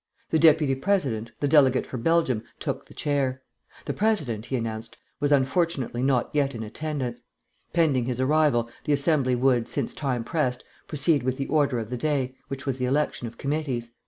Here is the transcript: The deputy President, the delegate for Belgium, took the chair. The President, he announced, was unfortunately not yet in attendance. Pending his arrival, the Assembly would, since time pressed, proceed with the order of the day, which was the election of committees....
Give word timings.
The 0.31 0.39
deputy 0.39 0.73
President, 0.73 1.31
the 1.41 1.47
delegate 1.47 1.85
for 1.85 1.97
Belgium, 1.97 2.43
took 2.59 2.87
the 2.87 2.93
chair. 2.95 3.43
The 3.85 3.93
President, 3.93 4.47
he 4.47 4.55
announced, 4.55 4.97
was 5.19 5.31
unfortunately 5.31 6.01
not 6.01 6.31
yet 6.33 6.55
in 6.55 6.63
attendance. 6.63 7.21
Pending 7.71 8.05
his 8.05 8.19
arrival, 8.19 8.67
the 8.85 8.93
Assembly 8.93 9.35
would, 9.35 9.67
since 9.67 9.93
time 9.93 10.23
pressed, 10.23 10.63
proceed 10.87 11.21
with 11.21 11.37
the 11.37 11.45
order 11.49 11.77
of 11.77 11.91
the 11.91 11.97
day, 11.97 12.33
which 12.47 12.65
was 12.65 12.79
the 12.79 12.85
election 12.85 13.27
of 13.27 13.37
committees.... 13.37 13.91